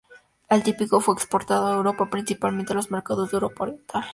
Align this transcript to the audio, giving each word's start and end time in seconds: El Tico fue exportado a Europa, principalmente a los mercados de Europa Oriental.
El 0.49 0.63
Tico 0.63 0.99
fue 0.99 1.13
exportado 1.13 1.67
a 1.67 1.75
Europa, 1.75 2.09
principalmente 2.09 2.73
a 2.73 2.75
los 2.75 2.89
mercados 2.89 3.29
de 3.29 3.35
Europa 3.35 3.63
Oriental. 3.65 4.03